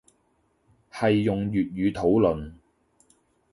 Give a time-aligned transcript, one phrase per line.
[0.91, 2.53] 係用粵語討論